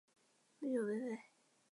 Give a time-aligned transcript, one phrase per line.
[0.59, 1.05] 不久被废。